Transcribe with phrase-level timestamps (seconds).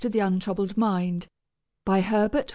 [0.03, 1.27] net THE UNTROUBLED MIND
[1.85, 2.49] BY HERBERT J.